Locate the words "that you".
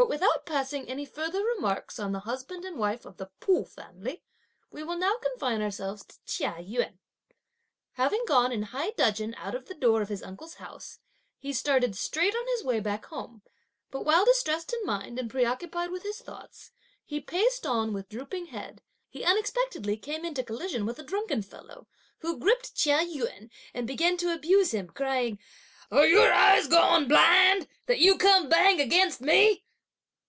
27.86-28.16